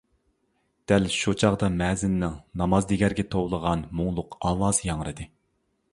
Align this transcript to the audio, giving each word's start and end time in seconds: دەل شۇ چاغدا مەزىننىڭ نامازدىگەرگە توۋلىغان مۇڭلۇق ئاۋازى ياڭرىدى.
دەل 0.91 1.03
شۇ 1.15 1.33
چاغدا 1.43 1.69
مەزىننىڭ 1.81 2.33
نامازدىگەرگە 2.63 3.29
توۋلىغان 3.35 3.87
مۇڭلۇق 4.01 4.39
ئاۋازى 4.51 4.93
ياڭرىدى. 4.93 5.29